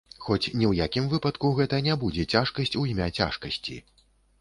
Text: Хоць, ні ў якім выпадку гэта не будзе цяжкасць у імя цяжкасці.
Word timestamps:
Хоць, 0.27 0.45
ні 0.59 0.65
ў 0.67 0.87
якім 0.87 1.05
выпадку 1.11 1.53
гэта 1.61 1.81
не 1.91 1.99
будзе 2.07 2.27
цяжкасць 2.37 2.77
у 2.83 2.89
імя 2.97 3.13
цяжкасці. 3.17 3.83